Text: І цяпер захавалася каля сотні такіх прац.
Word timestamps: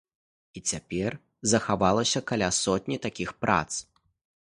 І 0.59 0.63
цяпер 0.71 1.17
захавалася 1.53 2.25
каля 2.35 2.51
сотні 2.63 3.01
такіх 3.09 3.39
прац. 3.47 3.65